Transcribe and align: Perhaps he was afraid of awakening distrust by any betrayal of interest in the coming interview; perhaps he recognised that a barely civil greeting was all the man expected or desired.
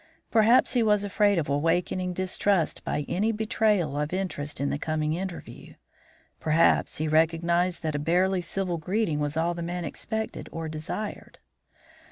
Perhaps 0.31 0.73
he 0.73 0.81
was 0.81 1.03
afraid 1.03 1.37
of 1.37 1.47
awakening 1.47 2.13
distrust 2.13 2.83
by 2.83 3.05
any 3.07 3.31
betrayal 3.31 3.95
of 3.99 4.11
interest 4.11 4.59
in 4.59 4.71
the 4.71 4.79
coming 4.79 5.13
interview; 5.13 5.75
perhaps 6.39 6.97
he 6.97 7.07
recognised 7.07 7.83
that 7.83 7.93
a 7.93 7.99
barely 7.99 8.41
civil 8.41 8.79
greeting 8.79 9.19
was 9.19 9.37
all 9.37 9.53
the 9.53 9.61
man 9.61 9.85
expected 9.85 10.49
or 10.51 10.67
desired. 10.67 11.37